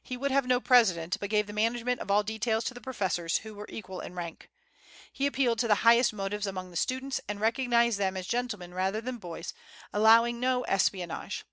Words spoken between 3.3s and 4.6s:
who were equal in rank.